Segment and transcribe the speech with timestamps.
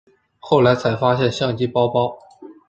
[0.39, 2.17] 后来才发现相机包包